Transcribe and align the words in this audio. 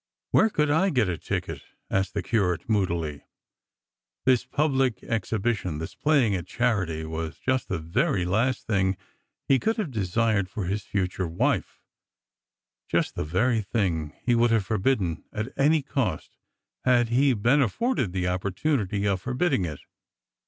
"Where 0.31 0.49
could 0.49 0.71
I 0.71 0.89
get 0.89 1.07
a 1.07 1.17
ticket?" 1.19 1.61
asked 1.91 2.15
the 2.15 2.23
Curate 2.23 2.67
moodily. 2.67 3.23
This 4.25 4.45
public 4.45 5.03
exhibition, 5.03 5.77
this 5.77 5.93
playing 5.93 6.33
at 6.33 6.47
charity, 6.47 7.05
was 7.05 7.37
just 7.37 7.67
the 7.67 7.77
very 7.77 8.25
last 8.25 8.65
thing 8.65 8.97
he 9.47 9.59
could 9.59 9.77
have 9.77 9.91
desired 9.91 10.49
for 10.49 10.65
his 10.65 10.81
future 10.81 11.27
wife, 11.27 11.83
just 12.89 13.13
the 13.13 13.23
very 13.23 13.63
tiling 13.71 14.11
he 14.25 14.33
would 14.33 14.49
have 14.49 14.65
forbidden 14.65 15.23
at 15.31 15.53
any 15.55 15.83
cost 15.83 16.35
had 16.83 17.09
he 17.09 17.35
been 17.35 17.61
afforded 17.61 18.11
the 18.11 18.27
opportunity 18.27 19.05
of 19.07 19.21
forbidding 19.21 19.65
it. 19.65 19.81